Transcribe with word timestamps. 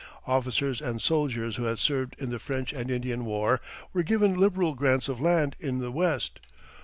Officers 0.25 0.81
and 0.81 0.99
soldiers 0.99 1.57
who 1.57 1.65
had 1.65 1.77
served 1.77 2.15
in 2.17 2.31
the 2.31 2.39
French 2.39 2.73
and 2.73 2.89
Indian 2.89 3.23
War 3.23 3.61
were 3.93 4.01
given 4.01 4.33
liberal 4.33 4.73
grants 4.73 5.07
of 5.07 5.21
land 5.21 5.55
in 5.59 5.77
the 5.77 5.91
West. 5.91 6.39